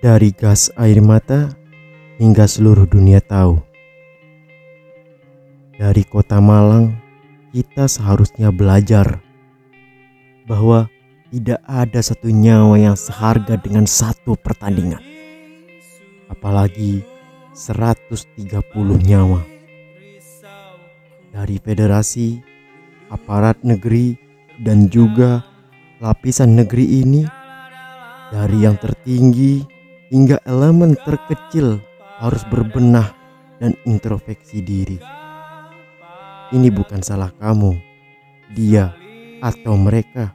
[0.00, 1.52] Dari gas air mata
[2.16, 3.60] hingga seluruh dunia tahu.
[5.76, 6.96] Dari kota Malang,
[7.52, 9.20] kita seharusnya belajar
[10.48, 10.88] bahwa
[11.28, 15.04] tidak ada satu nyawa yang seharga dengan satu pertandingan.
[16.32, 17.04] Apalagi
[17.52, 18.56] 130
[19.04, 19.44] nyawa.
[21.28, 22.40] Dari federasi,
[23.12, 24.16] aparat negeri,
[24.64, 25.44] dan juga
[26.00, 27.28] lapisan negeri ini
[28.32, 29.79] dari yang tertinggi
[30.10, 31.78] hingga elemen terkecil
[32.18, 33.14] harus berbenah
[33.62, 34.98] dan introspeksi diri.
[36.50, 37.78] Ini bukan salah kamu,
[38.50, 38.90] dia,
[39.38, 40.34] atau mereka,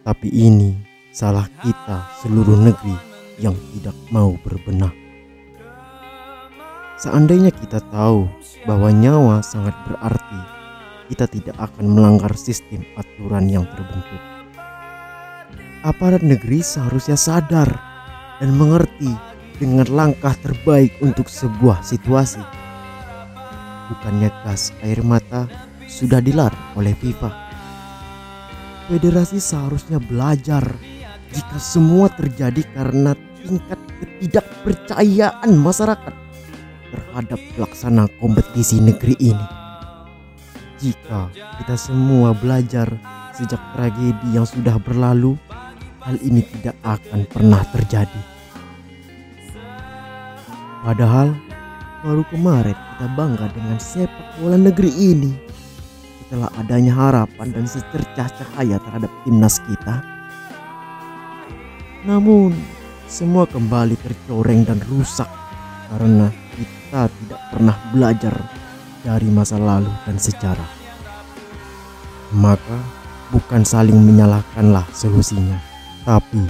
[0.00, 0.72] tapi ini
[1.12, 2.96] salah kita seluruh negeri
[3.36, 4.96] yang tidak mau berbenah.
[6.98, 8.26] Seandainya kita tahu
[8.64, 10.40] bahwa nyawa sangat berarti,
[11.12, 14.22] kita tidak akan melanggar sistem aturan yang terbentuk.
[15.86, 17.87] Aparat negeri seharusnya sadar
[18.38, 19.12] dan mengerti
[19.58, 22.42] dengan langkah terbaik untuk sebuah situasi.
[23.90, 25.50] Bukannya gas air mata
[25.90, 27.30] sudah dilarang oleh FIFA.
[28.88, 30.64] Federasi seharusnya belajar
[31.34, 33.12] jika semua terjadi karena
[33.44, 36.14] tingkat ketidakpercayaan masyarakat
[36.88, 39.46] terhadap pelaksana kompetisi negeri ini.
[40.78, 41.28] Jika
[41.58, 42.86] kita semua belajar
[43.34, 45.34] sejak tragedi yang sudah berlalu,
[46.08, 48.22] hal ini tidak akan pernah terjadi.
[50.80, 51.36] Padahal
[52.00, 55.36] baru kemarin kita bangga dengan sepak bola negeri ini.
[56.24, 60.00] Setelah adanya harapan dan secercah cahaya terhadap timnas kita.
[62.08, 62.56] Namun
[63.04, 65.28] semua kembali tercoreng dan rusak
[65.92, 68.34] karena kita tidak pernah belajar
[69.04, 70.72] dari masa lalu dan sejarah.
[72.32, 72.80] Maka
[73.32, 75.67] bukan saling menyalahkanlah solusinya
[76.08, 76.40] tapi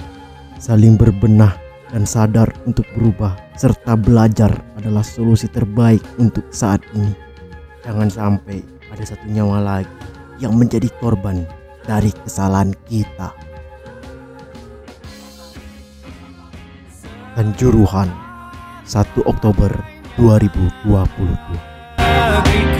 [0.62, 1.50] saling berbenah
[1.90, 7.10] dan sadar untuk berubah serta belajar adalah solusi terbaik untuk saat ini.
[7.82, 9.90] Jangan sampai ada satu nyawa lagi
[10.38, 11.42] yang menjadi korban
[11.82, 13.34] dari kesalahan kita.
[17.34, 18.14] Kanjuruhan
[18.86, 19.74] 1 Oktober
[20.14, 22.77] 2022